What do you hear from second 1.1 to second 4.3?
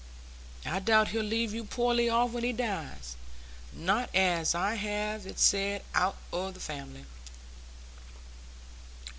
leave you poorly off when he dies. Not